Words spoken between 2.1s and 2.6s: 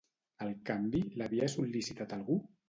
algú?